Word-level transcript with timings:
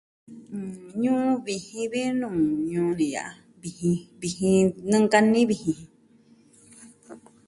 Ñuu 1.01 1.27
vijin 1.45 1.85
vi 1.93 2.01
nuu 2.19 2.37
ñuu 2.71 2.91
ni 2.97 3.05
ya'a. 3.15 3.29
Vijin, 3.61 3.97
vijin 4.21 4.65
nɨnkani 4.89 5.41
vijin. 5.49 5.79